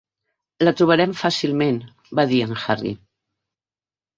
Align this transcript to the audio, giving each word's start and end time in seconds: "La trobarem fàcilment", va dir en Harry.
"La 0.63 0.71
trobarem 0.79 1.13
fàcilment", 1.19 1.77
va 2.21 2.27
dir 2.33 2.41
en 2.47 2.59
Harry. 2.65 2.95